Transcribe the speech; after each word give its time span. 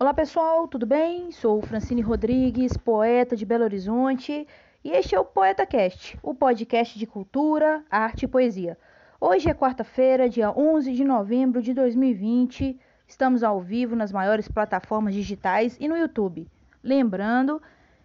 Olá 0.00 0.14
pessoal, 0.14 0.66
tudo 0.68 0.86
bem? 0.86 1.30
Sou 1.32 1.60
Francine 1.60 2.00
Rodrigues, 2.00 2.76
poeta 2.76 3.36
de 3.36 3.44
Belo 3.44 3.64
Horizonte, 3.64 4.46
e 4.82 4.90
este 4.90 5.14
é 5.14 5.20
o 5.20 5.24
Poeta 5.24 5.66
Cast, 5.66 6.16
o 6.22 6.32
podcast 6.32 6.98
de 6.98 7.06
cultura, 7.06 7.84
arte 7.90 8.24
e 8.24 8.28
poesia. 8.28 8.78
Hoje 9.20 9.50
é 9.50 9.54
quarta-feira, 9.54 10.28
dia 10.28 10.50
11 10.50 10.92
de 10.92 11.04
novembro 11.04 11.60
de 11.60 11.74
2020. 11.74 12.78
Estamos 13.08 13.42
ao 13.42 13.58
vivo 13.58 13.96
nas 13.96 14.12
maiores 14.12 14.48
plataformas 14.48 15.14
digitais 15.14 15.78
e 15.80 15.88
no 15.88 15.96
YouTube. 15.96 16.46
Lembrando 16.84 17.60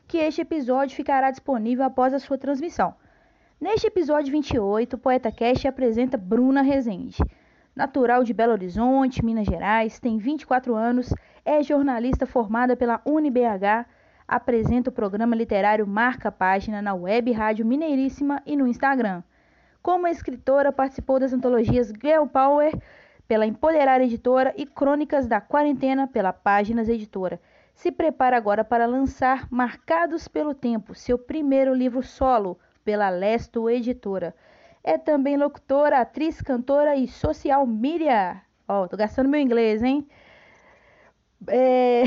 que 0.08 0.18
este 0.18 0.42
episódio 0.42 0.96
ficará 0.96 1.30
disponível 1.30 1.84
após 1.84 2.14
a 2.14 2.20
sua 2.20 2.38
transmissão. 2.38 2.96
Neste 3.60 3.86
episódio 3.86 4.32
28, 4.32 4.94
o 4.94 4.98
Poeta 4.98 5.30
Cast 5.30 5.68
apresenta 5.68 6.18
Bruna 6.18 6.62
Rezende. 6.62 7.18
Natural 7.76 8.24
de 8.24 8.34
Belo 8.34 8.54
Horizonte, 8.54 9.24
Minas 9.24 9.46
Gerais, 9.46 10.00
tem 10.00 10.18
24 10.18 10.74
anos 10.74 11.14
é 11.44 11.62
jornalista 11.62 12.26
formada 12.26 12.78
pela 12.78 13.02
UniBH, 13.06 13.86
apresenta 14.26 14.90
o 14.90 14.94
programa 14.94 15.36
literário 15.36 15.86
Marca 15.86 16.32
Página 16.32 16.82
na 16.82 16.94
Web 16.94 17.30
Rádio 17.34 17.66
Mineiríssima 17.66 18.42
e 18.46 18.56
no 18.56 18.66
Instagram. 18.66 19.22
Como 19.82 20.08
escritora, 20.08 20.72
participou 20.72 21.20
das 21.20 21.34
antologias 21.34 21.92
Girl 22.02 22.26
Power 22.26 22.72
pela 23.28 23.46
Empoderar 23.46 24.02
Editora 24.02 24.54
e 24.58 24.66
Crônicas 24.66 25.28
da 25.28 25.40
Quarentena 25.40 26.08
pela 26.08 26.34
Páginas 26.34 26.90
Editora. 26.90 27.40
Se 27.74 27.92
prepara 27.92 28.38
agora 28.38 28.64
para 28.64 28.86
lançar 28.86 29.48
Marcados 29.50 30.28
pelo 30.28 30.54
Tempo, 30.54 30.94
seu 30.94 31.18
primeiro 31.18 31.74
livro 31.74 32.04
solo, 32.04 32.60
pela 32.84 33.10
Lesto 33.10 33.70
Editora. 33.70 34.36
É 34.84 34.98
também 34.98 35.38
locutora, 35.38 36.00
atriz, 36.00 36.42
cantora 36.42 36.96
e 36.96 37.08
social 37.08 37.66
media. 37.66 38.42
Ó, 38.68 38.84
oh, 38.84 38.88
tô 38.88 38.98
gastando 38.98 39.30
meu 39.30 39.40
inglês, 39.40 39.82
hein? 39.82 40.08
É... 41.48 42.04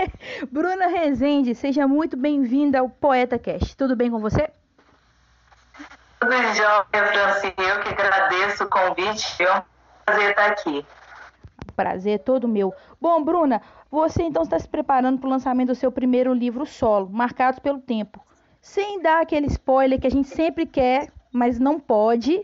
Bruna 0.50 0.86
Rezende, 0.86 1.54
seja 1.54 1.86
muito 1.86 2.16
bem-vinda 2.16 2.80
ao 2.80 2.88
Poeta 2.88 3.38
Cast. 3.38 3.76
Tudo 3.76 3.96
bem 3.96 4.10
com 4.10 4.18
você? 4.18 4.50
Tudo 6.20 6.32
jóia, 6.54 6.84
Francine. 6.92 7.54
Eu 7.56 7.80
que 7.80 7.88
agradeço 7.88 8.64
o 8.64 8.68
convite. 8.68 9.44
Prazer 10.04 10.30
estar 10.30 10.46
aqui. 10.46 10.86
Prazer 11.76 12.14
é 12.14 12.18
todo 12.18 12.48
meu. 12.48 12.74
Bom, 13.00 13.22
Bruna, 13.22 13.62
você 13.90 14.22
então 14.22 14.42
está 14.42 14.58
se 14.58 14.68
preparando 14.68 15.18
para 15.18 15.26
o 15.26 15.30
lançamento 15.30 15.68
do 15.68 15.74
seu 15.74 15.90
primeiro 15.90 16.32
livro 16.32 16.66
solo, 16.66 17.08
Marcados 17.10 17.58
pelo 17.58 17.80
Tempo. 17.80 18.24
Sem 18.60 19.00
dar 19.00 19.22
aquele 19.22 19.46
spoiler 19.46 20.00
que 20.00 20.06
a 20.06 20.10
gente 20.10 20.28
sempre 20.28 20.66
quer, 20.66 21.08
mas 21.32 21.58
não 21.58 21.80
pode, 21.80 22.42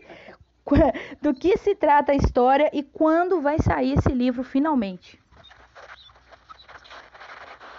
do 1.21 1.33
que 1.33 1.57
se 1.57 1.75
trata 1.75 2.11
a 2.11 2.15
história 2.15 2.69
e 2.73 2.83
quando 2.83 3.41
vai 3.41 3.59
sair 3.59 3.93
esse 3.93 4.09
livro 4.09 4.43
finalmente. 4.43 5.19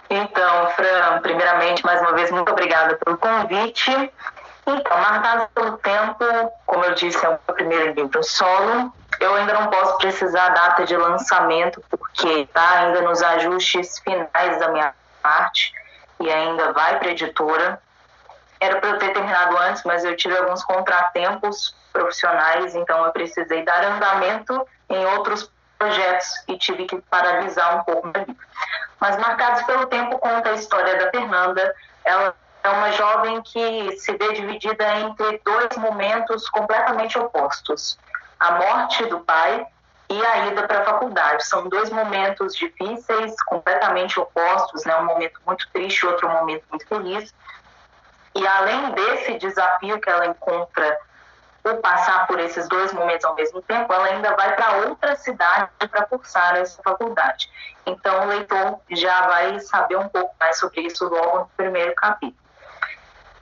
Então, 0.09 0.69
Fran, 0.71 1.21
primeiramente, 1.21 1.85
mais 1.85 2.01
uma 2.01 2.13
vez, 2.13 2.31
muito 2.31 2.51
obrigada 2.51 2.97
pelo 2.97 3.17
convite. 3.17 3.91
Então, 4.65 4.97
Marcado 4.97 5.47
pelo 5.53 5.77
Tempo, 5.77 6.25
como 6.65 6.83
eu 6.83 6.95
disse, 6.95 7.23
é 7.23 7.29
o 7.29 7.31
meu 7.33 7.55
primeiro 7.55 7.93
livro 7.93 8.23
solo. 8.23 8.91
Eu 9.19 9.35
ainda 9.35 9.53
não 9.53 9.67
posso 9.67 9.97
precisar 9.97 10.45
a 10.45 10.49
data 10.49 10.85
de 10.85 10.95
lançamento, 10.95 11.83
porque 11.89 12.27
está 12.27 12.79
ainda 12.79 13.01
nos 13.01 13.21
ajustes 13.21 13.99
finais 13.99 14.59
da 14.59 14.69
minha 14.69 14.93
parte 15.21 15.73
e 16.19 16.31
ainda 16.31 16.71
vai 16.71 16.97
para 16.99 17.09
editora. 17.09 17.81
Era 18.59 18.79
para 18.79 18.89
eu 18.89 18.99
ter 18.99 19.13
terminado 19.13 19.57
antes, 19.57 19.83
mas 19.83 20.03
eu 20.03 20.15
tive 20.15 20.37
alguns 20.37 20.63
contratempos 20.63 21.75
profissionais, 21.91 22.75
então 22.75 23.05
eu 23.05 23.11
precisei 23.11 23.63
dar 23.63 23.83
andamento 23.83 24.65
em 24.89 25.05
outros 25.05 25.51
projetos 25.77 26.27
e 26.47 26.57
tive 26.57 26.85
que 26.85 27.01
paralisar 27.01 27.77
um 27.77 27.83
pouco. 27.83 28.11
Mas 28.99 29.17
Marcados 29.17 29.63
pelo 29.63 29.87
Tempo 29.87 30.19
conta 30.19 30.49
a 30.49 30.53
história 30.53 30.97
da 30.97 31.09
Fernanda. 31.09 31.73
Ela 32.03 32.35
é 32.63 32.69
uma 32.69 32.91
jovem 32.91 33.41
que 33.41 33.97
se 33.97 34.11
vê 34.17 34.33
dividida 34.33 34.85
entre 34.99 35.41
dois 35.45 35.77
momentos 35.77 36.49
completamente 36.49 37.17
opostos: 37.17 37.97
a 38.39 38.51
morte 38.51 39.05
do 39.05 39.19
pai 39.19 39.65
e 40.09 40.25
a 40.25 40.47
ida 40.47 40.67
para 40.67 40.81
a 40.81 40.85
faculdade. 40.85 41.45
São 41.45 41.67
dois 41.69 41.89
momentos 41.89 42.55
difíceis, 42.55 43.35
completamente 43.43 44.19
opostos, 44.19 44.85
né? 44.85 44.95
Um 44.97 45.05
momento 45.05 45.39
muito 45.45 45.69
triste, 45.71 46.05
outro 46.05 46.29
momento 46.29 46.63
muito 46.69 46.87
feliz. 46.87 47.33
E 48.35 48.47
além 48.47 48.91
desse 48.91 49.37
desafio 49.37 49.99
que 49.99 50.09
ela 50.09 50.25
encontra 50.27 50.97
por 51.61 51.75
passar 51.77 52.25
por 52.25 52.39
esses 52.39 52.67
dois 52.67 52.93
momentos 52.93 53.25
ao 53.25 53.35
mesmo 53.35 53.61
tempo, 53.61 53.91
ela 53.91 54.05
ainda 54.05 54.35
vai 54.35 54.55
para 54.55 54.87
outra 54.87 55.15
cidade 55.15 55.69
para 55.91 56.05
cursar 56.05 56.55
essa 56.55 56.81
faculdade. 56.81 57.51
Então, 57.85 58.23
o 58.23 58.27
leitor 58.27 58.79
já 58.89 59.27
vai 59.27 59.59
saber 59.59 59.97
um 59.97 60.07
pouco 60.07 60.33
mais 60.39 60.57
sobre 60.57 60.81
isso 60.81 61.07
logo 61.07 61.39
no 61.39 61.51
primeiro 61.57 61.93
capítulo. 61.95 62.39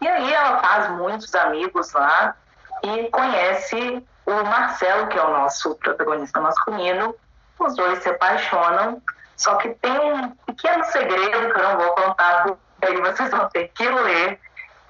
E 0.01 0.07
aí 0.07 0.33
ela 0.33 0.59
faz 0.59 0.89
muitos 0.91 1.33
amigos 1.35 1.93
lá 1.93 2.35
e 2.83 3.09
conhece 3.09 4.03
o 4.27 4.43
Marcelo, 4.43 5.07
que 5.07 5.17
é 5.17 5.23
o 5.23 5.31
nosso 5.31 5.73
protagonista 5.75 6.39
masculino. 6.39 7.15
Os 7.57 7.75
dois 7.75 8.03
se 8.03 8.09
apaixonam, 8.09 9.01
só 9.35 9.55
que 9.55 9.69
tem 9.69 9.99
um 9.99 10.29
pequeno 10.45 10.83
segredo 10.85 11.53
que 11.53 11.59
eu 11.59 11.63
não 11.63 11.77
vou 11.77 11.89
contar, 11.95 12.45
aí 12.81 13.01
vocês 13.01 13.31
vão 13.31 13.49
ter 13.49 13.69
que 13.69 13.87
ler, 13.87 14.39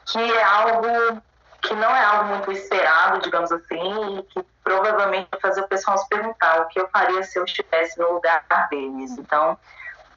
que 0.05 0.19
é 0.19 0.43
algo 0.43 1.21
que 1.61 1.73
não 1.73 1.95
é 1.95 2.03
algo 2.03 2.25
muito 2.25 2.51
esperado, 2.51 3.19
digamos 3.19 3.51
assim, 3.51 4.19
e 4.19 4.23
que 4.23 4.43
provavelmente 4.63 5.27
vai 5.31 5.39
fazer 5.41 5.61
o 5.61 5.67
pessoal 5.67 5.97
se 5.97 6.07
perguntar 6.07 6.61
o 6.61 6.67
que 6.67 6.79
eu 6.79 6.87
faria 6.89 7.23
se 7.23 7.39
eu 7.39 7.45
estivesse 7.45 7.99
no 7.99 8.13
lugar 8.13 8.43
deles. 8.69 9.11
Então, 9.17 9.57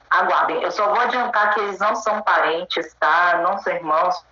aguardem. 0.09 0.61
Eu 0.61 0.71
só 0.71 0.87
vou 0.87 0.99
adiantar 0.99 1.53
que 1.53 1.59
eles 1.61 1.79
não 1.79 1.95
são 1.95 2.21
parentes, 2.21 2.93
tá? 2.99 3.39
Não 3.43 3.57
são 3.59 3.73
irmãos, 3.73 4.23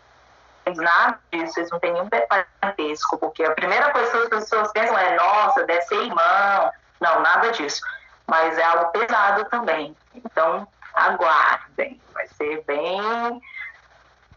nada 0.77 1.19
disso, 1.31 1.59
eles 1.59 1.71
não 1.71 1.79
têm 1.79 1.93
nenhum 1.93 2.09
parentesco, 2.09 3.17
porque 3.17 3.43
a 3.43 3.51
primeira 3.51 3.91
coisa 3.91 4.11
que 4.11 4.17
as 4.17 4.29
pessoas 4.29 4.71
pensam 4.71 4.97
é, 4.97 5.15
nossa, 5.15 5.65
deve 5.65 5.81
ser 5.83 5.95
irmão. 5.95 6.71
Não, 6.99 7.21
nada 7.21 7.51
disso. 7.51 7.81
Mas 8.27 8.57
é 8.57 8.63
algo 8.63 8.91
pesado 8.91 9.45
também. 9.45 9.95
Então, 10.13 10.67
aguardem. 10.93 11.99
Vai 12.13 12.27
ser 12.27 12.63
bem 12.65 13.41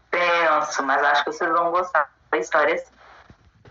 tenso, 0.09 0.83
mas 0.83 1.03
acho 1.03 1.23
que 1.23 1.31
vocês 1.31 1.51
vão 1.51 1.71
gostar 1.71 2.09
a 2.31 2.37
história 2.37 2.75
assim. 2.75 2.93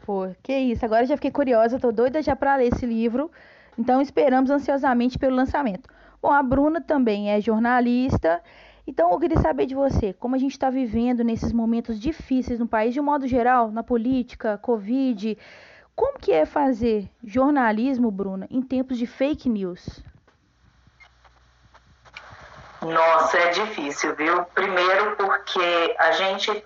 Pô, 0.04 0.28
que 0.42 0.52
isso. 0.52 0.84
Agora 0.84 1.06
já 1.06 1.16
fiquei 1.16 1.30
curiosa, 1.30 1.78
tô 1.78 1.92
doida 1.92 2.22
já 2.22 2.34
para 2.34 2.56
ler 2.56 2.72
esse 2.72 2.84
livro. 2.84 3.30
Então 3.78 4.00
esperamos 4.00 4.50
ansiosamente 4.50 5.18
pelo 5.18 5.36
lançamento. 5.36 5.88
Bom, 6.20 6.32
a 6.32 6.42
Bruna 6.42 6.80
também 6.80 7.30
é 7.30 7.40
jornalista. 7.40 8.42
Então 8.86 9.12
eu 9.12 9.18
queria 9.18 9.38
saber 9.38 9.66
de 9.66 9.74
você, 9.74 10.12
como 10.12 10.34
a 10.34 10.38
gente 10.38 10.52
está 10.52 10.68
vivendo 10.68 11.22
nesses 11.22 11.52
momentos 11.52 12.00
difíceis 12.00 12.58
no 12.58 12.66
país, 12.66 12.92
de 12.92 13.00
um 13.00 13.04
modo 13.04 13.26
geral, 13.26 13.70
na 13.70 13.82
política, 13.82 14.58
Covid. 14.58 15.38
Como 15.94 16.18
que 16.18 16.32
é 16.32 16.44
fazer 16.44 17.08
jornalismo, 17.22 18.10
Bruna, 18.10 18.46
em 18.50 18.60
tempos 18.60 18.98
de 18.98 19.06
fake 19.06 19.48
news? 19.48 20.02
Nossa, 22.80 23.38
é 23.38 23.50
difícil, 23.50 24.16
viu? 24.16 24.44
Primeiro 24.46 25.16
porque 25.16 25.94
a 25.98 26.10
gente 26.12 26.64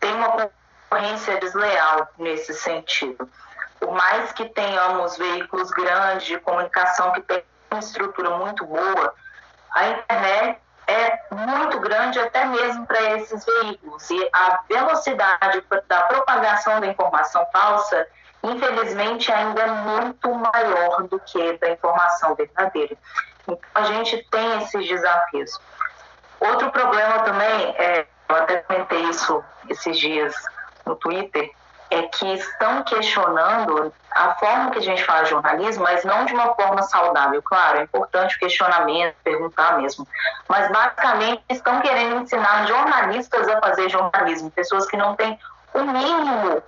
tem 0.00 0.12
uma 0.14 0.30
concorrência 0.30 1.38
desleal 1.38 2.08
nesse 2.18 2.52
sentido. 2.54 3.30
Por 3.78 3.92
mais 3.92 4.32
que 4.32 4.48
tenhamos 4.48 5.16
veículos 5.16 5.70
grandes 5.70 6.26
de 6.26 6.38
comunicação 6.40 7.12
que 7.12 7.20
têm 7.22 7.44
uma 7.70 7.78
estrutura 7.78 8.36
muito 8.38 8.66
boa, 8.66 9.14
a 9.70 9.88
internet 9.88 10.61
muito 11.32 11.80
grande 11.80 12.18
até 12.18 12.44
mesmo 12.44 12.86
para 12.86 13.00
esses 13.16 13.44
veículos. 13.44 14.10
E 14.10 14.28
a 14.32 14.60
velocidade 14.68 15.64
da 15.88 16.02
propagação 16.02 16.80
da 16.80 16.86
informação 16.86 17.46
falsa, 17.52 18.06
infelizmente, 18.42 19.32
ainda 19.32 19.62
é 19.62 19.66
muito 19.66 20.32
maior 20.34 21.02
do 21.04 21.18
que 21.20 21.58
da 21.58 21.70
informação 21.70 22.34
verdadeira. 22.34 22.96
Então, 23.42 23.58
a 23.74 23.82
gente 23.84 24.26
tem 24.30 24.62
esses 24.62 24.86
desafios. 24.86 25.58
Outro 26.40 26.70
problema 26.70 27.20
também, 27.20 27.74
é, 27.78 28.06
eu 28.28 28.36
até 28.36 28.58
comentei 28.58 29.02
isso 29.02 29.42
esses 29.68 29.98
dias 29.98 30.34
no 30.84 30.96
Twitter 30.96 31.50
é 31.92 32.02
que 32.04 32.34
estão 32.34 32.82
questionando 32.84 33.92
a 34.10 34.34
forma 34.34 34.70
que 34.70 34.78
a 34.78 34.82
gente 34.82 35.04
faz 35.04 35.28
jornalismo, 35.28 35.84
mas 35.84 36.04
não 36.04 36.24
de 36.24 36.32
uma 36.32 36.54
forma 36.54 36.82
saudável. 36.82 37.42
Claro, 37.42 37.78
é 37.78 37.82
importante 37.82 38.36
o 38.36 38.38
questionamento, 38.38 39.14
perguntar 39.22 39.78
mesmo. 39.78 40.06
Mas 40.48 40.70
basicamente 40.70 41.42
estão 41.50 41.80
querendo 41.80 42.22
ensinar 42.22 42.66
jornalistas 42.66 43.46
a 43.48 43.60
fazer 43.60 43.88
jornalismo, 43.90 44.50
pessoas 44.50 44.86
que 44.86 44.96
não 44.96 45.14
têm 45.14 45.38
o 45.74 45.80
mínimo 45.80 46.62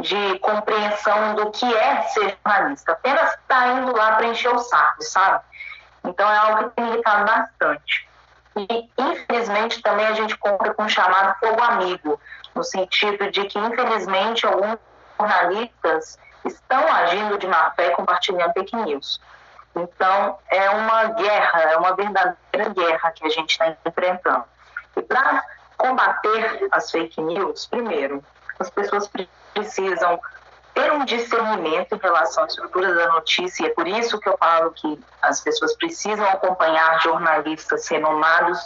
de 0.00 0.38
compreensão 0.38 1.34
do 1.34 1.50
que 1.50 1.72
é 1.74 2.02
ser 2.02 2.36
jornalista, 2.44 2.92
apenas 2.92 3.30
está 3.34 3.68
indo 3.68 3.94
lá 3.94 4.12
para 4.12 4.26
encher 4.26 4.54
o 4.54 4.58
saco, 4.58 5.02
sabe? 5.02 5.44
Então 6.04 6.28
é 6.30 6.36
algo 6.36 6.70
que 6.70 6.76
tem 6.76 6.88
irritado 6.88 7.24
bastante. 7.24 8.08
E, 8.56 8.90
infelizmente, 8.98 9.80
também 9.80 10.06
a 10.06 10.12
gente 10.12 10.36
conta 10.36 10.74
com 10.74 10.84
o 10.84 10.88
chamado 10.88 11.38
fogo 11.38 11.62
amigo, 11.62 12.20
no 12.54 12.62
sentido 12.62 13.30
de 13.30 13.44
que, 13.44 13.58
infelizmente, 13.58 14.46
alguns 14.46 14.78
jornalistas 15.18 16.18
estão 16.44 16.86
agindo 16.92 17.38
de 17.38 17.46
má 17.46 17.70
fé 17.70 17.90
compartilhando 17.90 18.52
fake 18.52 18.76
news. 18.76 19.20
Então, 19.74 20.38
é 20.48 20.68
uma 20.70 21.04
guerra, 21.04 21.62
é 21.62 21.76
uma 21.76 21.94
verdadeira 21.94 22.68
guerra 22.74 23.10
que 23.12 23.26
a 23.26 23.30
gente 23.30 23.50
está 23.50 23.74
enfrentando. 23.86 24.44
E 24.96 25.02
para 25.02 25.42
combater 25.78 26.68
as 26.70 26.90
fake 26.90 27.20
news, 27.20 27.66
primeiro, 27.66 28.22
as 28.58 28.68
pessoas 28.70 29.10
precisam 29.54 30.20
ter 30.74 30.92
um 30.92 31.04
discernimento 31.04 31.94
em 31.94 31.98
relação 31.98 32.44
à 32.44 32.46
estrutura 32.46 32.94
da 32.94 33.08
notícia, 33.12 33.64
e 33.64 33.66
é 33.66 33.70
por 33.70 33.86
isso 33.86 34.18
que 34.18 34.28
eu 34.28 34.36
falo 34.38 34.70
que 34.72 34.98
as 35.20 35.40
pessoas 35.40 35.76
precisam 35.76 36.24
acompanhar 36.26 37.00
jornalistas 37.00 37.86
renomados, 37.88 38.58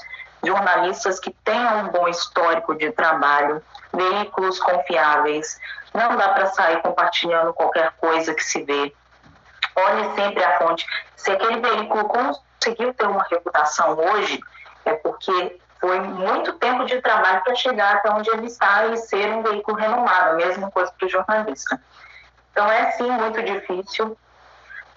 jornalistas 0.47 1.19
que 1.19 1.31
tenham 1.45 1.81
um 1.81 1.89
bom 1.89 2.09
histórico 2.09 2.75
de 2.75 2.91
trabalho, 2.93 3.63
veículos 3.93 4.59
confiáveis. 4.61 5.59
Não 5.93 6.17
dá 6.17 6.31
para 6.31 6.47
sair 6.47 6.81
compartilhando 6.83 7.53
qualquer 7.53 7.93
coisa 7.99 8.35
que 8.35 8.45
se 8.45 8.63
vê. 8.63 8.95
Olhe 9.75 10.15
sempre 10.15 10.43
a 10.45 10.59
fonte. 10.59 10.87
Se 11.17 11.31
aquele 11.31 11.61
veículo 11.61 12.05
conseguiu 12.09 12.95
ter 12.95 13.07
uma 13.07 13.25
reputação 13.31 13.99
hoje, 13.99 14.41
é 14.85 14.93
porque 14.95 15.59
foi 15.81 16.01
muito 16.01 16.53
tempo 16.55 16.85
de 16.87 17.01
trabalho 17.01 17.43
para 17.45 17.55
chegar 17.55 17.97
até 17.97 18.11
onde 18.11 18.31
ele 18.31 18.47
está 18.47 18.87
e 18.87 18.97
ser 18.97 19.29
um 19.31 19.43
veículo 19.43 19.77
renomado, 19.77 20.31
a 20.31 20.35
mesma 20.35 20.71
coisa 20.71 20.93
para 20.97 21.07
o 21.07 21.11
jornalista. 21.11 21.81
Então 22.51 22.71
é 22.71 22.91
sim 22.93 23.11
muito 23.11 23.43
difícil, 23.43 24.17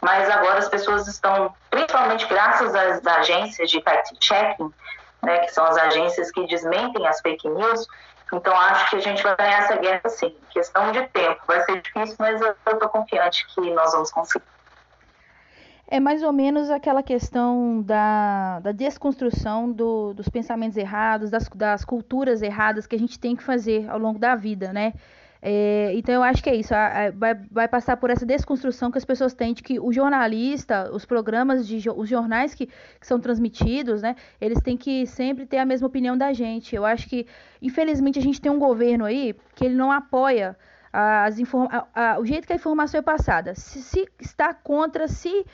mas 0.01 0.29
agora 0.29 0.59
as 0.59 0.69
pessoas 0.69 1.07
estão, 1.07 1.53
principalmente 1.69 2.25
graças 2.27 2.73
às 2.73 3.05
agências 3.05 3.69
de 3.69 3.81
fact-checking, 3.81 4.73
né, 5.21 5.39
que 5.39 5.53
são 5.53 5.65
as 5.65 5.77
agências 5.77 6.31
que 6.31 6.45
desmentem 6.47 7.05
as 7.07 7.19
fake 7.21 7.47
news, 7.47 7.87
então 8.33 8.55
acho 8.55 8.89
que 8.91 8.95
a 8.97 8.99
gente 8.99 9.23
vai 9.23 9.35
ganhar 9.35 9.59
essa 9.59 9.75
guerra 9.77 10.09
sim. 10.09 10.35
Questão 10.51 10.91
de 10.91 11.05
tempo, 11.07 11.41
vai 11.47 11.61
ser 11.63 11.81
difícil, 11.81 12.15
mas 12.19 12.39
eu 12.41 12.55
estou 12.73 12.89
confiante 12.89 13.45
que 13.47 13.71
nós 13.71 13.91
vamos 13.91 14.11
conseguir. 14.11 14.45
É 15.91 15.99
mais 15.99 16.21
ou 16.21 16.31
menos 16.31 16.69
aquela 16.69 17.01
questão 17.01 17.81
da, 17.81 18.59
da 18.59 18.71
desconstrução 18.71 19.71
do, 19.71 20.13
dos 20.13 20.29
pensamentos 20.29 20.77
errados, 20.77 21.31
das, 21.31 21.49
das 21.49 21.83
culturas 21.83 22.43
erradas 22.43 22.85
que 22.85 22.95
a 22.95 22.99
gente 22.99 23.19
tem 23.19 23.35
que 23.35 23.43
fazer 23.43 23.89
ao 23.89 23.97
longo 23.97 24.19
da 24.19 24.35
vida, 24.35 24.71
né? 24.71 24.93
É, 25.41 25.93
então 25.95 26.15
eu 26.15 26.23
acho 26.23 26.43
que 26.43 26.49
é 26.49 26.55
isso, 26.55 26.73
vai, 27.15 27.33
vai 27.49 27.67
passar 27.67 27.95
por 27.95 28.09
essa 28.09 28.25
desconstrução 28.25 28.91
que 28.91 28.97
as 28.97 29.05
pessoas 29.05 29.33
têm 29.33 29.53
de 29.53 29.63
que 29.63 29.79
o 29.79 29.93
jornalista, 29.93 30.91
os 30.93 31.05
programas 31.05 31.65
de 31.65 31.89
os 31.89 32.09
jornais 32.09 32.53
que, 32.53 32.67
que 32.67 33.07
são 33.07 33.21
transmitidos, 33.21 34.01
né, 34.01 34.17
eles 34.41 34.59
têm 34.61 34.75
que 34.75 35.05
sempre 35.05 35.45
ter 35.45 35.59
a 35.59 35.65
mesma 35.65 35.87
opinião 35.87 36.17
da 36.17 36.33
gente. 36.33 36.75
Eu 36.75 36.85
acho 36.85 37.07
que, 37.07 37.25
infelizmente, 37.61 38.19
a 38.19 38.21
gente 38.21 38.41
tem 38.41 38.51
um 38.51 38.59
governo 38.59 39.05
aí 39.05 39.33
que 39.55 39.65
ele 39.65 39.75
não 39.75 39.91
apoia 39.91 40.57
as 40.91 41.37
a, 41.69 41.87
a, 41.93 42.19
o 42.19 42.25
jeito 42.25 42.45
que 42.45 42.53
a 42.53 42.55
informação 42.55 42.99
é 42.99 43.01
passada. 43.01 43.55
Se, 43.55 43.81
se 43.81 44.09
está 44.19 44.53
contra, 44.53 45.07
se 45.07 45.45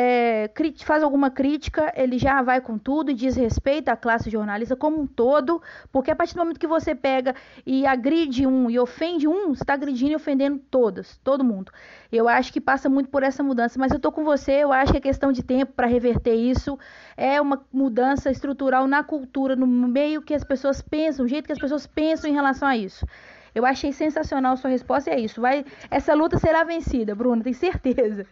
é, 0.00 0.48
faz 0.84 1.02
alguma 1.02 1.28
crítica, 1.28 1.92
ele 1.96 2.18
já 2.18 2.40
vai 2.40 2.60
com 2.60 2.78
tudo 2.78 3.10
e 3.10 3.14
diz 3.14 3.34
respeito 3.34 3.88
à 3.88 3.96
classe 3.96 4.30
jornalista 4.30 4.76
como 4.76 5.00
um 5.00 5.08
todo, 5.08 5.60
porque 5.90 6.08
a 6.08 6.14
partir 6.14 6.34
do 6.34 6.38
momento 6.38 6.60
que 6.60 6.68
você 6.68 6.94
pega 6.94 7.34
e 7.66 7.84
agride 7.84 8.46
um 8.46 8.70
e 8.70 8.78
ofende 8.78 9.26
um, 9.26 9.48
você 9.48 9.64
está 9.64 9.74
agredindo 9.74 10.12
e 10.12 10.14
ofendendo 10.14 10.60
todas, 10.70 11.18
todo 11.24 11.42
mundo. 11.42 11.72
Eu 12.12 12.28
acho 12.28 12.52
que 12.52 12.60
passa 12.60 12.88
muito 12.88 13.10
por 13.10 13.24
essa 13.24 13.42
mudança, 13.42 13.76
mas 13.76 13.90
eu 13.90 13.96
estou 13.96 14.12
com 14.12 14.22
você, 14.22 14.52
eu 14.62 14.72
acho 14.72 14.92
que 14.92 14.98
é 14.98 15.00
questão 15.00 15.32
de 15.32 15.42
tempo 15.42 15.72
para 15.72 15.88
reverter 15.88 16.34
isso. 16.36 16.78
É 17.16 17.40
uma 17.40 17.60
mudança 17.72 18.30
estrutural 18.30 18.86
na 18.86 19.02
cultura, 19.02 19.56
no 19.56 19.66
meio 19.66 20.22
que 20.22 20.32
as 20.32 20.44
pessoas 20.44 20.80
pensam, 20.80 21.24
o 21.24 21.28
jeito 21.28 21.46
que 21.46 21.52
as 21.52 21.58
pessoas 21.58 21.88
pensam 21.88 22.30
em 22.30 22.34
relação 22.34 22.68
a 22.68 22.76
isso. 22.76 23.04
Eu 23.52 23.66
achei 23.66 23.92
sensacional 23.92 24.52
a 24.52 24.56
sua 24.56 24.70
resposta 24.70 25.10
e 25.10 25.14
é 25.14 25.18
isso. 25.18 25.40
Vai, 25.40 25.64
essa 25.90 26.14
luta 26.14 26.38
será 26.38 26.62
vencida, 26.62 27.16
Bruna, 27.16 27.42
tenho 27.42 27.56
certeza. 27.56 28.24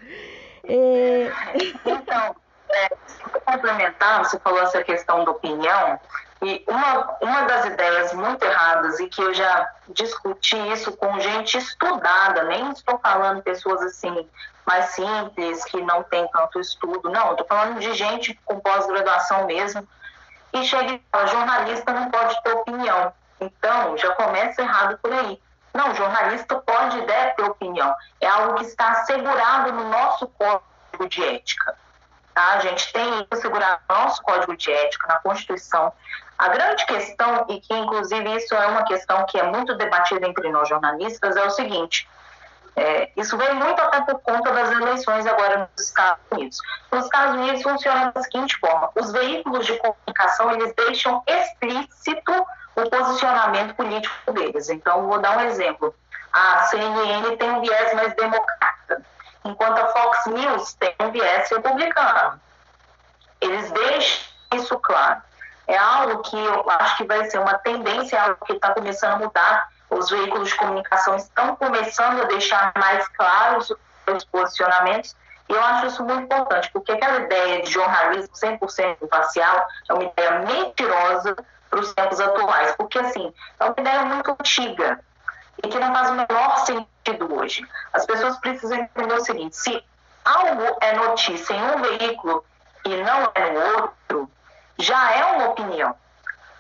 É... 0.69 1.33
Então, 1.85 2.37
é, 2.71 2.89
complementar, 3.45 4.25
você 4.25 4.39
falou 4.41 4.61
essa 4.63 4.83
questão 4.83 5.25
da 5.25 5.31
opinião, 5.31 5.99
e 6.43 6.63
uma, 6.69 7.17
uma 7.21 7.43
das 7.43 7.67
ideias 7.67 8.13
muito 8.13 8.45
erradas, 8.45 9.01
e 9.01 9.09
que 9.09 9.23
eu 9.23 9.33
já 9.33 9.71
discuti 9.89 10.57
isso 10.73 10.93
com 10.97 11.19
gente 11.19 11.57
estudada, 11.57 12.45
nem 12.45 12.71
estou 12.71 12.99
falando 12.99 13.43
pessoas 13.43 13.81
assim 13.83 14.29
mais 14.67 14.87
simples, 14.87 15.65
que 15.65 15.81
não 15.81 16.03
tem 16.03 16.29
tanto 16.29 16.61
estudo, 16.61 17.09
não, 17.09 17.31
estou 17.31 17.47
falando 17.47 17.79
de 17.79 17.95
gente 17.95 18.39
com 18.45 18.61
pós-graduação 18.61 19.47
mesmo, 19.47 19.87
e 20.53 20.65
chega 20.65 20.95
e 20.95 21.03
fala, 21.11 21.27
jornalista 21.27 21.93
não 21.93 22.11
pode 22.11 22.43
ter 22.43 22.53
opinião. 22.53 23.13
Então, 23.41 23.97
já 23.97 24.13
começa 24.13 24.63
errado 24.63 24.99
por 24.99 25.13
aí. 25.13 25.41
Não, 25.77 25.95
jornalista 25.95 26.57
pode 26.57 26.99
e 26.99 27.07
deve 27.07 27.35
ter 27.35 27.43
opinião. 27.43 27.95
É 28.21 28.27
algo 28.27 28.55
que 28.55 28.65
está 28.65 28.93
assegurado 28.93 29.73
no 29.73 29.91
nosso 29.91 30.27
código 30.29 31.09
de 31.09 31.23
ética. 31.23 31.77
Tá? 32.35 32.53
A 32.55 32.61
gente 32.61 32.91
tem 32.95 33.27
assegurado 33.31 33.83
no 33.89 33.95
nosso 33.95 34.23
código 34.23 34.57
de 34.57 34.73
ética, 34.73 35.07
na 35.07 35.17
Constituição. 35.17 35.93
A 36.39 36.49
grande 36.49 36.85
questão, 36.87 37.45
e 37.51 37.61
que 37.61 37.75
inclusive 37.75 38.37
isso 38.37 38.55
é 38.55 38.67
uma 38.69 38.85
questão 38.85 39.27
que 39.27 39.39
é 39.39 39.43
muito 39.43 39.77
debatida 39.77 40.27
entre 40.27 40.51
nós 40.51 40.67
jornalistas, 40.67 41.37
é 41.37 41.45
o 41.45 41.51
seguinte: 41.51 42.09
é, 42.75 43.11
isso 43.15 43.37
vem 43.37 43.55
muito 43.55 43.81
até 43.81 44.01
por 44.01 44.21
conta 44.21 44.53
das 44.53 44.71
eleições 44.71 45.27
agora 45.27 45.69
nos 45.77 45.87
Estados 45.89 46.23
Unidos. 46.31 46.59
Nos 46.91 47.05
Estados 47.05 47.35
Unidos 47.35 47.63
funciona 47.63 48.13
da 48.13 48.23
seguinte 48.23 48.57
forma: 48.59 48.91
os 48.95 49.13
veículos 49.13 49.67
de 49.67 49.77
comunicação 49.77 50.53
eles 50.53 50.75
deixam 50.75 51.23
explícito 51.27 52.47
o 52.77 52.91
posicionamento 52.91 53.75
político 53.75 54.33
deles. 54.33 54.69
Então, 54.69 55.07
vou 55.07 55.19
dar 55.19 55.39
um 55.39 55.43
exemplo. 55.43 55.95
A 56.33 56.65
CNN 56.65 57.37
tem 57.37 57.51
um 57.51 57.61
viés 57.63 57.95
mais 57.95 58.15
democrata, 58.15 59.03
enquanto 59.45 59.79
a 59.79 59.89
Fox 59.89 60.27
News 60.27 60.75
tem 60.75 60.95
um 61.01 61.11
viés 61.11 61.49
republicano. 61.51 62.41
Eles 63.41 63.71
deixam 63.71 64.27
isso 64.55 64.79
claro. 64.81 65.23
É 65.67 65.77
algo 65.77 66.23
que 66.23 66.37
eu 66.37 66.71
acho 66.71 66.99
que 66.99 67.05
vai 67.05 67.29
ser 67.31 67.39
uma 67.39 67.55
tendência, 67.59 68.17
é 68.17 68.21
algo 68.21 68.45
que 68.45 68.53
está 68.53 68.73
começando 68.73 69.15
a 69.15 69.19
mudar. 69.19 69.69
Os 69.89 70.11
veículos 70.11 70.51
de 70.51 70.57
comunicação 70.57 71.17
estão 71.17 71.57
começando 71.57 72.23
a 72.23 72.27
deixar 72.27 72.73
mais 72.77 73.09
claros 73.09 73.73
os 74.07 74.25
posicionamentos. 74.25 75.17
E 75.49 75.53
eu 75.53 75.63
acho 75.63 75.87
isso 75.87 76.05
muito 76.05 76.25
importante, 76.25 76.71
porque 76.73 76.93
aquela 76.93 77.21
ideia 77.21 77.63
de 77.63 77.71
jornalismo 77.71 78.35
100% 78.35 78.97
imparcial 79.03 79.67
é 79.89 79.95
uma 79.95 80.05
ideia 80.05 80.41
mentirosa 80.41 81.37
para 81.71 81.81
os 81.81 81.95
tempos 81.95 82.21
atuais, 82.21 82.75
porque 82.77 82.99
assim, 82.99 83.33
é 83.61 83.65
uma 83.65 83.75
ideia 83.79 84.05
muito 84.05 84.31
antiga 84.31 85.01
e 85.63 85.69
que 85.69 85.79
não 85.79 85.93
faz 85.93 86.11
o 86.11 86.15
menor 86.15 86.59
sentido 86.59 87.35
hoje. 87.35 87.67
As 87.93 88.05
pessoas 88.05 88.37
precisam 88.39 88.79
entender 88.79 89.15
o 89.15 89.21
seguinte: 89.21 89.57
se 89.57 89.83
algo 90.25 90.77
é 90.81 90.95
notícia 90.95 91.55
em 91.55 91.63
um 91.63 91.83
veículo 91.83 92.45
e 92.85 92.97
não 93.03 93.31
é 93.35 93.53
no 93.53 93.83
outro, 93.83 94.31
já 94.79 95.13
é 95.13 95.25
uma 95.25 95.49
opinião. 95.51 95.95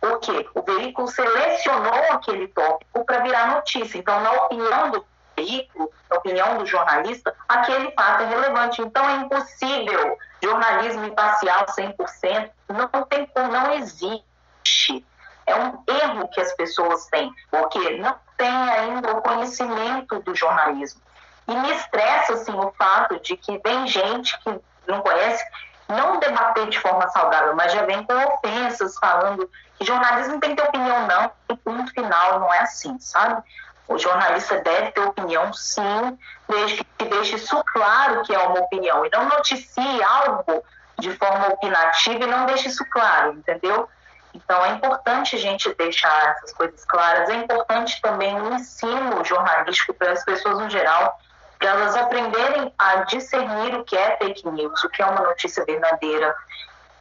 Por 0.01 0.21
quê? 0.21 0.49
O 0.55 0.63
veículo 0.63 1.09
selecionou 1.09 2.13
aquele 2.13 2.49
tópico 2.49 3.05
para 3.05 3.21
virar 3.21 3.49
notícia. 3.49 3.99
Então, 3.99 4.21
na 4.21 4.33
opinião 4.33 4.91
do 4.91 5.05
veículo, 5.37 5.91
opinião 6.11 6.59
do 6.59 6.67
jornalista, 6.67 7.35
aquele 7.49 7.91
fato 7.93 8.23
é 8.23 8.27
relevante. 8.27 8.83
Então, 8.83 9.09
é 9.09 9.17
impossível 9.17 10.19
jornalismo 10.43 11.05
imparcial 11.05 11.67
100%. 11.67 12.51
Não 12.69 13.03
tem 13.05 13.29
não 13.35 13.73
existe 13.75 14.25
existe. 14.67 15.05
É 15.47 15.55
um 15.55 15.83
erro 15.87 16.29
que 16.29 16.41
as 16.41 16.53
pessoas 16.55 17.07
têm, 17.07 17.33
porque 17.51 17.99
não 17.99 18.17
tem 18.37 18.49
ainda 18.49 19.13
o 19.13 19.23
conhecimento 19.23 20.19
do 20.21 20.35
jornalismo. 20.35 21.01
E 21.47 21.55
me 21.55 21.71
estressa 21.73 22.35
assim, 22.35 22.53
o 22.53 22.73
fato 22.73 23.21
de 23.21 23.37
que 23.37 23.59
vem 23.59 23.87
gente 23.87 24.37
que 24.41 24.61
não 24.89 25.01
conhece, 25.01 25.45
não 25.89 26.19
debater 26.19 26.69
de 26.69 26.81
forma 26.81 27.09
saudável, 27.09 27.55
mas 27.55 27.73
já 27.73 27.83
vem 27.87 28.03
com 28.03 28.15
ofensas 28.15 28.99
falando 28.99 29.49
que 29.79 29.85
jornalismo 29.85 30.41
tem 30.41 30.57
que 30.57 30.63
ter 30.63 30.69
opinião, 30.69 31.07
não. 31.07 31.31
E 31.49 31.57
ponto 31.57 31.93
final, 31.93 32.41
não 32.41 32.53
é 32.53 32.61
assim, 32.61 32.99
sabe? 32.99 33.41
O 33.89 33.99
jornalista 33.99 34.61
deve 34.61 34.91
ter 34.93 35.01
opinião, 35.01 35.53
sim, 35.53 36.19
desde 36.49 36.85
que 36.99 37.05
deixe 37.05 37.37
isso 37.37 37.63
claro 37.73 38.23
que 38.23 38.35
é 38.35 38.39
uma 38.39 38.61
opinião. 38.61 39.07
E 39.07 39.11
não 39.11 39.29
noticie 39.29 40.03
algo 40.03 40.65
de 40.99 41.17
forma 41.17 41.49
opinativa 41.49 42.25
e 42.25 42.27
não 42.27 42.47
deixe 42.47 42.69
isso 42.69 42.85
claro, 42.91 43.33
entendeu? 43.33 43.89
Então, 44.35 44.65
é 44.65 44.71
importante 44.71 45.37
a 45.37 45.39
gente 45.39 45.73
deixar 45.75 46.37
essas 46.37 46.53
coisas 46.53 46.85
claras. 46.85 47.29
É 47.31 47.35
importante 47.37 48.01
também 48.03 48.39
o 48.39 48.55
ensino 48.55 49.25
jornalístico 49.25 49.95
para 49.95 50.13
as 50.13 50.25
pessoas 50.25 50.59
no 50.59 50.69
geral, 50.69 51.19
para 51.59 51.71
elas 51.71 51.97
aprenderem 51.97 52.73
a 52.77 52.97
discernir 53.05 53.75
o 53.75 53.85
que 53.85 53.97
é 53.97 54.17
fake 54.19 54.47
news, 54.51 54.85
o 54.85 54.91
que 54.91 55.01
é 55.01 55.07
uma 55.07 55.23
notícia 55.23 55.65
verdadeira. 55.65 56.35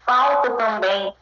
Falta 0.06 0.52
também 0.52 1.14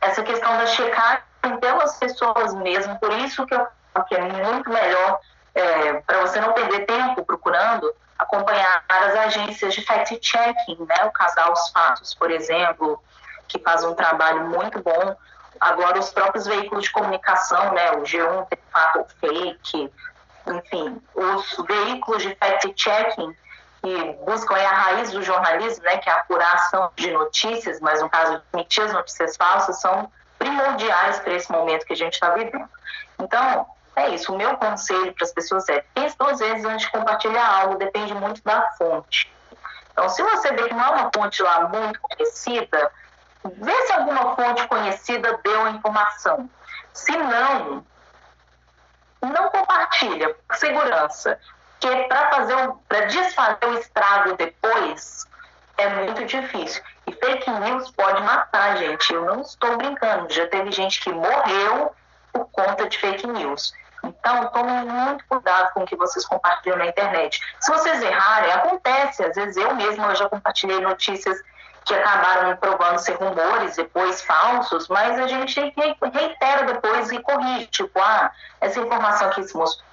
essa 0.00 0.22
questão 0.22 0.58
da 0.58 0.66
checagem 0.66 1.22
pelas 1.60 1.96
pessoas 1.96 2.52
mesmo. 2.54 2.98
Por 2.98 3.12
isso 3.18 3.46
que 3.46 3.54
eu 3.54 3.66
que 4.08 4.14
é 4.14 4.20
muito 4.20 4.70
melhor, 4.70 5.20
é, 5.54 5.94
para 6.00 6.20
você 6.20 6.40
não 6.40 6.52
perder 6.52 6.86
tempo 6.86 7.24
procurando, 7.24 7.92
acompanhar 8.18 8.84
as 8.88 9.16
agências 9.16 9.74
de 9.74 9.84
fact-checking, 9.84 10.78
né? 10.86 11.04
o 11.04 11.10
Casal 11.10 11.52
Os 11.52 11.68
Fatos, 11.70 12.14
por 12.14 12.30
exemplo, 12.30 13.02
que 13.48 13.58
faz 13.58 13.84
um 13.84 13.94
trabalho 13.94 14.48
muito 14.48 14.82
bom. 14.82 15.16
Agora, 15.60 15.98
os 15.98 16.10
próprios 16.10 16.46
veículos 16.46 16.84
de 16.84 16.92
comunicação, 16.92 17.72
né, 17.72 17.92
o 17.92 18.02
G1 18.02 18.46
tem 18.48 18.58
fato 18.72 19.06
fake, 19.20 19.92
enfim, 20.46 21.00
os 21.14 21.56
veículos 21.66 22.22
de 22.22 22.34
fact-checking 22.34 23.36
que 23.82 24.12
buscam 24.24 24.56
é 24.56 24.64
a 24.64 24.72
raiz 24.72 25.10
do 25.10 25.22
jornalismo, 25.22 25.84
né, 25.84 25.98
que 25.98 26.08
é 26.08 26.12
a 26.12 26.16
apuração 26.16 26.90
de 26.94 27.10
notícias, 27.10 27.80
mas 27.80 28.00
no 28.00 28.08
caso 28.08 28.38
de 28.38 28.42
emitir 28.54 28.84
as 28.84 28.92
notícias 28.92 29.36
falsas, 29.36 29.80
são 29.80 30.10
primordiais 30.38 31.18
para 31.18 31.34
esse 31.34 31.50
momento 31.50 31.84
que 31.84 31.92
a 31.92 31.96
gente 31.96 32.14
está 32.14 32.30
vivendo. 32.30 32.68
Então, 33.18 33.66
é 34.02 34.14
isso. 34.14 34.32
O 34.32 34.36
meu 34.36 34.56
conselho 34.56 35.12
para 35.14 35.24
as 35.24 35.32
pessoas 35.32 35.68
é 35.68 35.84
pense 35.94 36.16
duas 36.18 36.38
vezes 36.38 36.64
antes 36.64 36.86
de 36.86 36.92
compartilhar 36.92 37.46
algo, 37.46 37.76
depende 37.76 38.14
muito 38.14 38.42
da 38.42 38.70
fonte. 38.72 39.32
Então, 39.92 40.08
se 40.08 40.22
você 40.22 40.52
vê 40.52 40.68
que 40.68 40.74
não 40.74 40.84
é 40.84 40.90
uma 40.90 41.10
fonte 41.14 41.42
lá 41.42 41.68
muito 41.68 42.00
conhecida, 42.00 42.90
vê 43.44 43.86
se 43.86 43.92
alguma 43.92 44.34
fonte 44.34 44.66
conhecida 44.66 45.38
deu 45.44 45.62
a 45.66 45.70
informação. 45.70 46.48
Se 46.92 47.12
não, 47.12 47.84
não 49.22 49.48
compartilha, 49.50 50.34
segurança. 50.54 51.38
Porque 51.80 52.04
para 52.04 52.30
fazer, 52.30 52.56
para 52.88 53.06
desfazer 53.06 53.66
o 53.66 53.78
estrago 53.78 54.36
depois 54.36 55.26
é 55.76 55.88
muito 55.88 56.24
difícil. 56.24 56.82
E 57.06 57.12
fake 57.12 57.50
news 57.50 57.90
pode 57.90 58.22
matar, 58.22 58.76
gente. 58.76 59.12
Eu 59.12 59.24
não 59.24 59.40
estou 59.40 59.76
brincando. 59.76 60.32
Já 60.32 60.46
teve 60.46 60.70
gente 60.70 61.00
que 61.00 61.12
morreu 61.12 61.92
por 62.32 62.46
conta 62.50 62.88
de 62.88 62.98
fake 62.98 63.26
news. 63.26 63.74
Então, 64.22 64.46
tomem 64.52 64.84
muito 64.84 65.24
cuidado 65.26 65.72
com 65.74 65.82
o 65.82 65.84
que 65.84 65.96
vocês 65.96 66.24
compartilham 66.24 66.78
na 66.78 66.86
internet. 66.86 67.42
Se 67.60 67.72
vocês 67.72 68.00
errarem, 68.00 68.52
acontece. 68.52 69.24
Às 69.24 69.34
vezes 69.34 69.56
eu 69.56 69.74
mesma 69.74 70.14
já 70.14 70.28
compartilhei 70.28 70.80
notícias 70.80 71.42
que 71.84 71.92
acabaram 71.92 72.56
provando 72.56 72.98
ser 72.98 73.14
rumores, 73.14 73.74
depois 73.74 74.22
falsos, 74.22 74.86
mas 74.86 75.18
a 75.18 75.26
gente 75.26 75.60
reitera 75.60 76.66
depois 76.66 77.10
e 77.10 77.18
corrige. 77.18 77.66
Tipo, 77.66 77.98
ah, 78.00 78.30
essa 78.60 78.78
informação 78.78 79.26
aqui 79.28 79.42
se 79.42 79.56
mostrou 79.56 79.84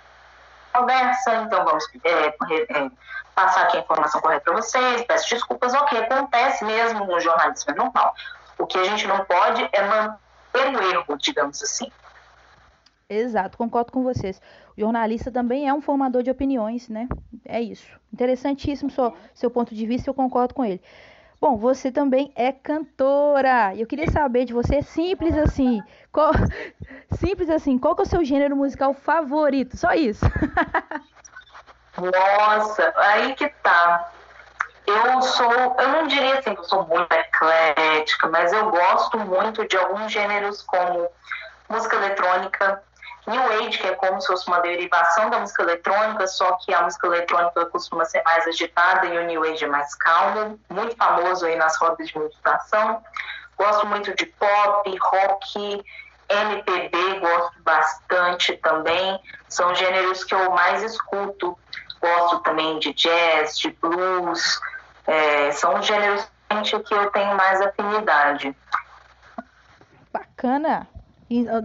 conversa, 0.71 1.33
então 1.33 1.65
vamos 1.65 1.83
é, 2.03 2.27
é, 2.27 2.91
passar 3.33 3.63
aqui 3.63 3.77
a 3.77 3.79
informação 3.79 4.21
correta 4.21 4.43
para 4.43 4.61
vocês, 4.61 5.01
peço 5.01 5.27
desculpas, 5.31 5.73
ok, 5.73 5.97
acontece 5.97 6.63
mesmo 6.63 7.05
no 7.05 7.19
jornalismo, 7.19 7.71
é 7.71 7.75
normal. 7.75 8.13
O 8.59 8.67
que 8.67 8.77
a 8.77 8.83
gente 8.83 9.07
não 9.07 9.25
pode 9.25 9.67
é 9.71 9.81
manter 9.81 10.75
o 10.75 10.91
erro, 10.91 11.17
digamos 11.17 11.63
assim. 11.63 11.91
Exato, 13.09 13.57
concordo 13.57 13.91
com 13.91 14.03
vocês. 14.03 14.39
O 14.77 14.79
jornalista 14.79 15.31
também 15.31 15.67
é 15.67 15.73
um 15.73 15.81
formador 15.81 16.21
de 16.21 16.29
opiniões, 16.29 16.87
né? 16.87 17.07
É 17.43 17.59
isso. 17.59 17.87
Interessantíssimo 18.13 18.91
seu, 18.91 19.11
seu 19.33 19.49
ponto 19.49 19.73
de 19.73 19.83
vista, 19.87 20.07
eu 20.07 20.13
concordo 20.13 20.53
com 20.53 20.63
ele. 20.63 20.79
Bom, 21.41 21.57
você 21.57 21.91
também 21.91 22.31
é 22.35 22.51
cantora. 22.51 23.73
Eu 23.75 23.87
queria 23.87 24.11
saber 24.11 24.45
de 24.45 24.53
você, 24.53 24.83
simples 24.83 25.35
assim, 25.35 25.81
qual, 26.11 26.33
simples 27.17 27.49
assim, 27.49 27.79
qual 27.79 27.95
que 27.95 28.03
é 28.03 28.05
o 28.05 28.07
seu 28.07 28.23
gênero 28.23 28.55
musical 28.55 28.93
favorito? 28.93 29.75
Só 29.75 29.93
isso. 29.93 30.25
Nossa, 31.97 32.93
aí 32.95 33.33
que 33.33 33.49
tá. 33.63 34.11
Eu 34.85 35.21
sou, 35.23 35.51
eu 35.51 35.87
não 35.89 36.07
diria 36.07 36.37
assim 36.37 36.53
que 36.53 36.59
eu 36.59 36.63
sou 36.63 36.85
muito 36.87 37.11
eclética, 37.11 38.27
mas 38.27 38.53
eu 38.53 38.69
gosto 38.69 39.17
muito 39.19 39.67
de 39.67 39.77
alguns 39.77 40.11
gêneros 40.11 40.61
como 40.61 41.09
música 41.69 41.95
eletrônica, 41.95 42.83
New 43.29 43.59
Age, 43.59 43.77
que 43.77 43.87
é 43.87 43.95
como 43.95 44.19
se 44.19 44.27
fosse 44.27 44.47
uma 44.47 44.59
derivação 44.59 45.29
da 45.29 45.39
música 45.39 45.63
eletrônica, 45.63 46.27
só 46.27 46.53
que 46.53 46.73
a 46.73 46.81
música 46.81 47.07
eletrônica 47.07 47.65
costuma 47.67 48.03
ser 48.05 48.23
mais 48.23 48.47
agitada 48.47 49.05
e 49.05 49.17
o 49.17 49.25
New 49.25 49.43
Age 49.43 49.63
é 49.63 49.67
mais 49.67 49.93
calmo, 49.95 50.59
muito 50.69 50.95
famoso 50.95 51.45
aí 51.45 51.55
nas 51.55 51.77
rodas 51.77 52.07
de 52.07 52.17
meditação. 52.17 53.03
Gosto 53.57 53.85
muito 53.87 54.15
de 54.15 54.25
pop, 54.25 54.97
rock, 54.99 55.83
MPB, 56.29 57.19
gosto 57.19 57.61
bastante 57.61 58.57
também. 58.57 59.19
São 59.47 59.75
gêneros 59.75 60.23
que 60.23 60.33
eu 60.33 60.51
mais 60.51 60.81
escuto. 60.83 61.57
Gosto 62.01 62.39
também 62.39 62.79
de 62.79 62.93
jazz, 62.93 63.59
de 63.59 63.71
blues. 63.81 64.59
É, 65.05 65.51
são 65.51 65.81
gêneros 65.81 66.27
que 66.87 66.93
eu 66.93 67.11
tenho 67.11 67.35
mais 67.35 67.61
afinidade. 67.61 68.55
Bacana. 70.11 70.87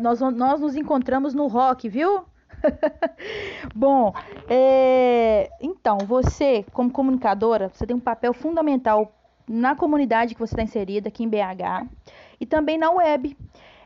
Nós, 0.00 0.21
nós 0.21 0.61
nos 0.61 0.76
encontramos 0.76 1.35
no 1.35 1.47
rock, 1.47 1.88
viu? 1.88 2.25
Bom, 3.75 4.12
é, 4.49 5.50
então, 5.61 5.99
você, 5.99 6.64
como 6.73 6.90
comunicadora, 6.90 7.71
você 7.73 7.87
tem 7.87 7.97
um 7.97 8.00
papel 8.00 8.33
fundamental 8.33 9.12
na 9.49 9.75
comunidade 9.75 10.35
que 10.35 10.40
você 10.40 10.54
está 10.54 10.62
inserida 10.62 11.09
aqui 11.09 11.25
em 11.25 11.28
BH 11.28 11.87
e 12.40 12.47
também 12.47 12.78
na 12.78 12.90
web. 12.90 13.37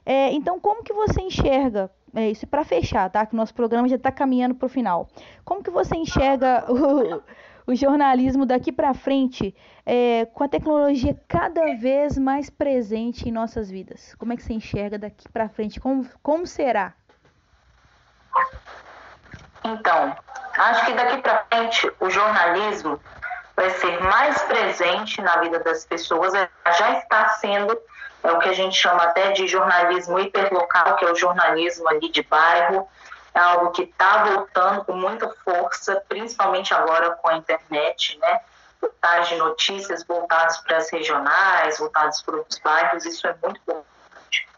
É, 0.05 0.33
então, 0.33 0.59
como 0.59 0.83
que 0.83 0.93
você 0.93 1.21
enxerga 1.21 1.91
é, 2.15 2.31
isso 2.31 2.47
para 2.47 2.65
fechar, 2.65 3.11
tá? 3.11 3.27
Que 3.27 3.35
o 3.35 3.37
nosso 3.37 3.55
programa 3.55 3.89
já 3.89 3.97
está 3.97 4.11
caminhando 4.11 4.55
para 4.55 4.67
o 4.67 4.69
final. 4.69 5.09
Como 5.45 5.63
que 5.63 5.71
você 5.71 5.97
enxerga 5.97 6.65
o 7.69 7.75
jornalismo 7.75 8.47
daqui 8.47 8.73
para 8.73 8.95
frente, 8.95 9.55
é, 9.85 10.25
com 10.33 10.43
a 10.43 10.49
tecnologia 10.49 11.15
cada 11.29 11.77
vez 11.77 12.17
mais 12.17 12.49
presente 12.49 13.29
em 13.29 13.31
nossas 13.31 13.71
vidas? 13.71 14.15
Como 14.15 14.33
é 14.33 14.37
que 14.37 14.43
você 14.43 14.55
enxerga 14.55 14.99
daqui 14.99 15.29
para 15.31 15.51
frente? 15.51 15.79
Como, 15.79 16.09
como 16.23 16.47
será? 16.47 16.95
Então, 19.63 20.17
acho 20.57 20.87
que 20.87 20.95
daqui 20.95 21.19
para 21.19 21.45
frente 21.45 21.93
o 22.01 22.09
jornalismo 22.09 22.99
vai 23.55 23.69
ser 23.69 24.03
mais 24.03 24.41
presente 24.45 25.21
na 25.21 25.37
vida 25.37 25.59
das 25.59 25.85
pessoas, 25.85 26.33
já 26.33 26.99
está 26.99 27.29
sendo, 27.41 27.79
é 28.25 28.33
o 28.33 28.39
que 28.39 28.49
a 28.49 28.55
gente 28.55 28.77
chama 28.77 29.03
até 29.03 29.33
de 29.33 29.47
jornalismo 29.47 30.19
hiperlocal, 30.19 30.97
que 30.97 31.05
é 31.05 31.13
o 31.13 31.15
jornalismo 31.15 31.87
ali 31.87 32.11
de 32.11 32.23
bairro, 32.23 32.89
é 33.39 33.41
algo 33.41 33.71
que 33.71 33.83
está 33.83 34.25
voltando 34.25 34.85
com 34.85 34.93
muita 34.95 35.29
força, 35.45 36.03
principalmente 36.09 36.75
agora 36.75 37.13
com 37.13 37.29
a 37.29 37.37
internet, 37.37 38.19
né? 38.19 38.41
Portais 38.81 39.29
de 39.29 39.37
notícias 39.37 40.05
voltados 40.05 40.59
para 40.59 40.79
as 40.79 40.91
regionais, 40.91 41.79
voltados 41.79 42.21
para 42.23 42.37
os 42.37 42.59
bairros, 42.59 43.05
isso 43.07 43.27
é 43.29 43.35
muito 43.43 43.61
importante. 43.61 44.49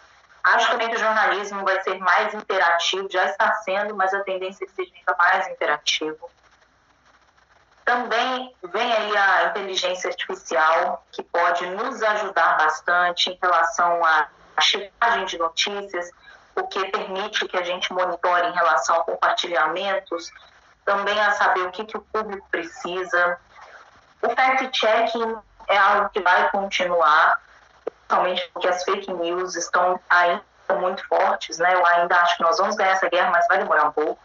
Acho 0.42 0.70
também 0.70 0.88
que 0.88 0.96
o 0.96 0.98
jornalismo 0.98 1.62
vai 1.62 1.82
ser 1.82 1.98
mais 1.98 2.32
interativo, 2.32 3.06
já 3.10 3.26
está 3.26 3.52
sendo, 3.56 3.94
mas 3.94 4.14
a 4.14 4.20
tendência 4.20 4.64
é 4.64 4.66
que 4.66 4.72
seja 4.72 4.92
ainda 4.96 5.14
mais 5.18 5.46
interativo. 5.48 6.30
Também 7.84 8.54
vem 8.62 8.92
aí 8.92 9.16
a 9.16 9.44
inteligência 9.46 10.08
artificial, 10.08 11.04
que 11.12 11.22
pode 11.22 11.66
nos 11.66 12.02
ajudar 12.02 12.56
bastante 12.56 13.30
em 13.30 13.38
relação 13.42 14.02
à 14.04 14.28
chegagem 14.60 15.26
de 15.26 15.38
notícias, 15.38 16.10
o 16.56 16.66
que 16.66 16.84
permite 16.90 17.46
que 17.46 17.56
a 17.56 17.62
gente 17.62 17.92
monitore 17.92 18.46
em 18.48 18.52
relação 18.52 18.96
a 18.96 19.04
compartilhamentos, 19.04 20.30
também 20.84 21.18
a 21.20 21.32
saber 21.32 21.62
o 21.62 21.70
que, 21.70 21.84
que 21.84 21.96
o 21.96 22.00
público 22.00 22.46
precisa. 22.50 23.38
O 24.22 24.28
fact-checking 24.30 25.36
é 25.68 25.78
algo 25.78 26.10
que 26.10 26.20
vai 26.20 26.50
continuar, 26.50 27.40
principalmente 27.84 28.50
porque 28.52 28.68
as 28.68 28.82
fake 28.84 29.12
news 29.12 29.54
estão 29.54 30.00
ainda 30.08 30.42
muito 30.78 31.06
fortes, 31.06 31.58
né? 31.58 31.74
Eu 31.74 31.84
ainda 31.86 32.16
acho 32.16 32.36
que 32.36 32.42
nós 32.42 32.58
vamos 32.58 32.76
ganhar 32.76 32.92
essa 32.92 33.08
guerra, 33.08 33.30
mas 33.30 33.46
vai 33.48 33.58
demorar 33.58 33.86
um 33.86 33.92
pouco, 33.92 34.20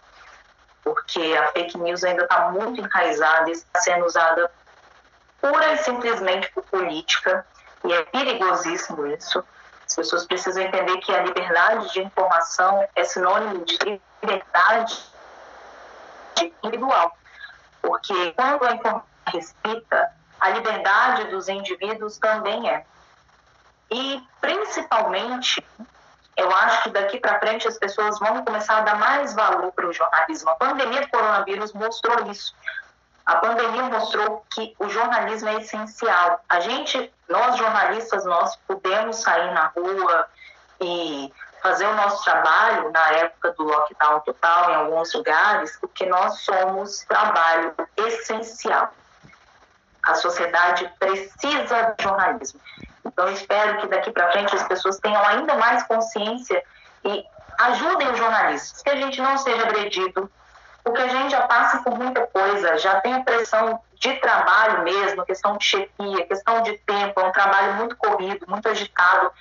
porque 0.83 1.35
a 1.39 1.47
fake 1.49 1.77
news 1.77 2.03
ainda 2.03 2.23
está 2.23 2.49
muito 2.49 2.81
enraizada 2.81 3.49
e 3.49 3.53
está 3.53 3.79
sendo 3.79 4.05
usada 4.05 4.51
pura 5.39 5.73
e 5.73 5.77
simplesmente 5.77 6.51
por 6.51 6.63
política, 6.63 7.45
e 7.83 7.93
é 7.93 8.03
perigosíssimo 8.03 9.05
isso. 9.07 9.43
As 9.87 9.95
pessoas 9.95 10.25
precisam 10.25 10.63
entender 10.63 10.97
que 10.97 11.13
a 11.13 11.21
liberdade 11.21 11.93
de 11.93 12.01
informação 12.01 12.87
é 12.95 13.03
sinônimo 13.03 13.63
de 13.65 14.01
liberdade 14.21 15.03
individual. 16.63 17.15
Porque 17.81 18.31
quando 18.31 18.65
a 18.65 18.73
informação 18.73 19.03
respeita, 19.27 20.11
a 20.39 20.49
liberdade 20.49 21.25
dos 21.25 21.47
indivíduos 21.47 22.17
também 22.17 22.69
é. 22.69 22.85
E, 23.91 24.21
principalmente, 24.41 25.63
eu 26.35 26.51
acho 26.51 26.83
que 26.83 26.89
daqui 26.89 27.19
para 27.19 27.39
frente 27.39 27.67
as 27.67 27.77
pessoas 27.77 28.19
vão 28.19 28.43
começar 28.43 28.79
a 28.79 28.81
dar 28.81 28.95
mais 28.97 29.33
valor 29.33 29.71
para 29.71 29.87
o 29.87 29.93
jornalismo. 29.93 30.49
A 30.49 30.55
pandemia 30.55 31.01
do 31.01 31.09
coronavírus 31.09 31.71
mostrou 31.73 32.29
isso. 32.31 32.53
A 33.25 33.37
pandemia 33.37 33.83
mostrou 33.83 34.45
que 34.51 34.75
o 34.77 34.87
jornalismo 34.87 35.49
é 35.49 35.55
essencial. 35.55 36.39
A 36.47 36.59
gente, 36.59 37.11
nós 37.27 37.57
jornalistas, 37.57 38.23
nós 38.23 38.55
podemos 38.67 39.17
sair 39.17 39.51
na 39.51 39.67
rua 39.67 40.27
e 40.79 41.33
fazer 41.61 41.87
o 41.87 41.95
nosso 41.95 42.23
trabalho 42.23 42.91
na 42.91 43.11
época 43.13 43.51
do 43.53 43.63
lockdown 43.63 44.19
total 44.19 44.69
em 44.69 44.75
alguns 44.75 45.11
lugares, 45.15 45.75
porque 45.81 46.05
nós 46.05 46.41
somos 46.41 46.99
trabalho 47.05 47.73
essencial. 47.97 48.93
A 50.03 50.13
sociedade 50.13 50.87
precisa 50.99 51.95
de 51.97 52.03
jornalismo. 52.03 52.61
Então, 53.03 53.27
espero 53.31 53.79
que 53.79 53.87
daqui 53.87 54.11
para 54.11 54.31
frente 54.31 54.55
as 54.55 54.67
pessoas 54.67 54.99
tenham 54.99 55.23
ainda 55.25 55.55
mais 55.55 55.81
consciência 55.83 56.63
e 57.03 57.25
ajudem 57.57 58.11
os 58.11 58.17
jornalistas, 58.19 58.83
que 58.83 58.89
a 58.91 58.95
gente 58.97 59.19
não 59.19 59.35
seja 59.39 59.63
agredido 59.63 60.29
porque 60.85 61.01
a 61.01 61.07
gente 61.07 61.31
já 61.31 61.41
passa 61.41 61.79
por 61.79 61.97
muita 61.97 62.27
coisa, 62.27 62.77
já 62.77 63.01
tem 63.01 63.15
a 63.15 63.23
pressão 63.23 63.81
de 63.99 64.13
trabalho 64.17 64.83
mesmo, 64.83 65.25
questão 65.25 65.57
de 65.57 65.65
chefia, 65.65 66.27
questão 66.27 66.61
de 66.61 66.77
tempo, 66.77 67.19
é 67.19 67.23
um 67.23 67.31
trabalho 67.31 67.73
muito 67.73 67.97
corrido, 67.97 68.45
muito 68.47 68.69
agitado, 68.69 69.31